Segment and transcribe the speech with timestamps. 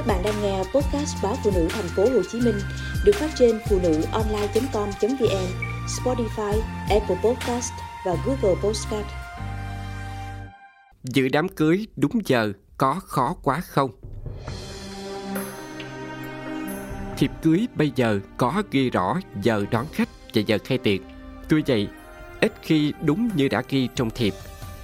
[0.00, 2.54] Các bạn đang nghe podcast báo phụ nữ thành phố Hồ Chí Minh
[3.04, 5.46] được phát trên phụ nữ online.com.vn,
[5.86, 7.72] Spotify, Apple Podcast
[8.06, 9.06] và Google Podcast.
[11.04, 13.90] Dự đám cưới đúng giờ có khó quá không?
[17.16, 21.00] Thiệp cưới bây giờ có ghi rõ giờ đón khách và giờ khai tiệc.
[21.48, 21.88] Tuy vậy,
[22.40, 24.34] ít khi đúng như đã ghi trong thiệp.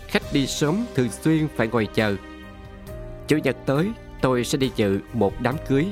[0.08, 2.16] Khách đi sớm thường xuyên phải ngồi chờ.
[3.28, 3.90] Chủ nhật tới,
[4.22, 5.86] tôi sẽ đi dự một đám cưới.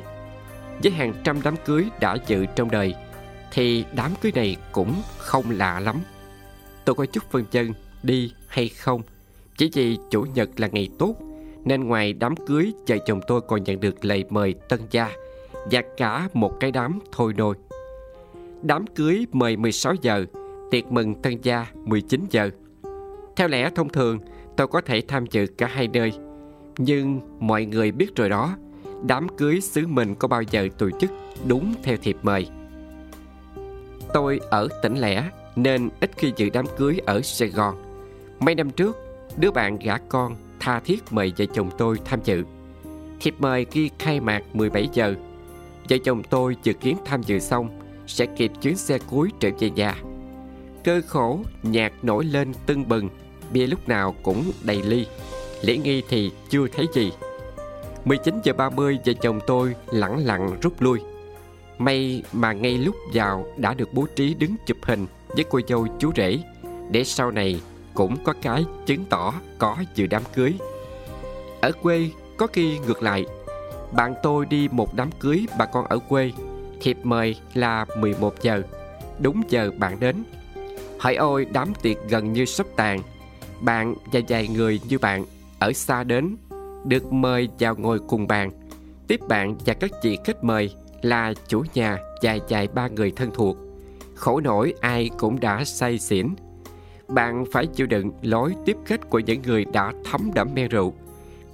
[0.83, 2.95] Với hàng trăm đám cưới đã dự trong đời,
[3.53, 5.97] thì đám cưới này cũng không lạ lắm.
[6.85, 9.03] Tôi có chút phân chân đi hay không,
[9.57, 11.17] chỉ vì chủ nhật là ngày tốt,
[11.65, 15.11] nên ngoài đám cưới, vợ chồng tôi còn nhận được lời mời tân gia
[15.71, 17.55] và cả một cái đám thôi nôi.
[18.63, 20.25] Đám cưới mời 16 giờ,
[20.71, 22.51] tiệc mừng tân gia 19 giờ.
[23.37, 24.19] Theo lẽ thông thường,
[24.57, 26.13] tôi có thể tham dự cả hai nơi.
[26.79, 28.57] Nhưng mọi người biết rồi đó,
[29.03, 31.11] đám cưới xứ mình có bao giờ tổ chức
[31.47, 32.49] đúng theo thiệp mời.
[34.13, 37.77] Tôi ở tỉnh lẻ nên ít khi dự đám cưới ở Sài Gòn.
[38.41, 38.97] Mấy năm trước,
[39.37, 42.45] đứa bạn gả con tha thiết mời vợ chồng tôi tham dự.
[43.21, 45.15] Thiệp mời ghi khai mạc 17 giờ.
[45.89, 49.71] Vợ chồng tôi dự kiến tham dự xong sẽ kịp chuyến xe cuối trở về
[49.71, 49.95] nhà.
[50.85, 53.09] Cơ khổ, nhạc nổi lên tưng bừng,
[53.53, 55.07] bia lúc nào cũng đầy ly.
[55.67, 57.13] Lễ nghi thì chưa thấy gì.
[58.05, 61.01] 19 giờ 30 vợ chồng tôi lẳng lặng rút lui.
[61.79, 65.87] May mà ngay lúc vào đã được bố trí đứng chụp hình với cô dâu
[65.99, 66.39] chú rể
[66.91, 67.61] để sau này
[67.95, 70.55] cũng có cái chứng tỏ có dự đám cưới.
[71.61, 73.25] Ở quê có khi ngược lại,
[73.93, 76.33] bạn tôi đi một đám cưới bà con ở quê,
[76.81, 78.63] thiệp mời là 11 giờ,
[79.19, 80.25] đúng giờ bạn đến.
[80.99, 83.01] Hỏi ôi đám tiệc gần như sắp tàn,
[83.61, 85.25] bạn và vài người như bạn
[85.59, 86.37] ở xa đến,
[86.85, 88.51] được mời vào ngồi cùng bàn.
[89.09, 93.31] Tiếp bạn và các chị khách mời là chủ nhà và vài ba người thân
[93.35, 93.57] thuộc.
[94.15, 96.29] Khổ nổi ai cũng đã say xỉn.
[97.09, 100.95] Bạn phải chịu đựng lối tiếp khách của những người đã thấm đẫm men rượu.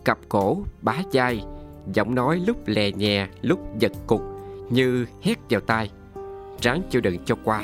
[0.04, 1.44] Cặp cổ, bá dai,
[1.92, 4.22] giọng nói lúc lè nhẹ, lúc giật cục
[4.70, 5.90] như hét vào tai.
[6.60, 7.62] Ráng chịu đựng cho qua.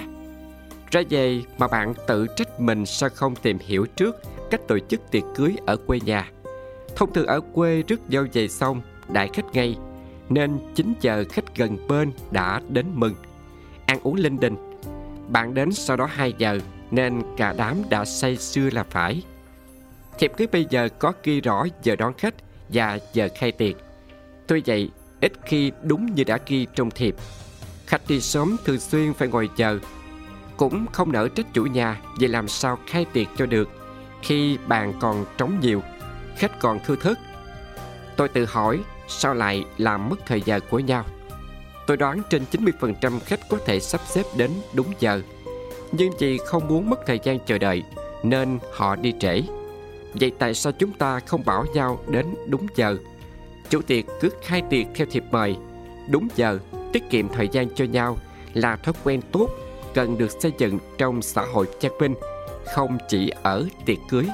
[0.90, 4.16] Ra về mà bạn tự trách mình sao không tìm hiểu trước
[4.50, 6.30] cách tổ chức tiệc cưới ở quê nhà.
[6.96, 9.76] Thông thường ở quê rước dâu về xong, đại khách ngay,
[10.28, 13.14] nên chính chờ khách gần bên đã đến mừng.
[13.86, 14.56] Ăn uống linh đình.
[15.28, 16.58] Bạn đến sau đó 2 giờ
[16.90, 19.22] nên cả đám đã say sưa là phải.
[20.18, 22.34] Thiệp cưới bây giờ có ghi rõ giờ đón khách
[22.68, 23.76] và giờ khai tiệc.
[24.46, 24.90] Tuy vậy,
[25.20, 27.14] ít khi đúng như đã ghi trong thiệp.
[27.86, 29.78] Khách đi sớm thường xuyên phải ngồi chờ.
[30.56, 33.68] Cũng không nỡ trách chủ nhà vì làm sao khai tiệc cho được
[34.26, 35.82] khi bàn còn trống nhiều,
[36.36, 37.18] khách còn thưa thớt.
[38.16, 41.04] Tôi tự hỏi sao lại làm mất thời giờ của nhau.
[41.86, 45.22] Tôi đoán trên 90% khách có thể sắp xếp đến đúng giờ
[45.92, 47.82] nhưng vì không muốn mất thời gian chờ đợi
[48.22, 49.42] nên họ đi trễ.
[50.14, 52.96] Vậy tại sao chúng ta không bảo nhau đến đúng giờ?
[53.70, 55.56] Chủ tiệc cứ khai tiệc theo thiệp mời,
[56.10, 56.58] đúng giờ,
[56.92, 58.16] tiết kiệm thời gian cho nhau
[58.54, 59.48] là thói quen tốt
[59.94, 62.14] cần được xây dựng trong xã hội văn minh,
[62.66, 64.26] không chỉ ở tiệc cưới.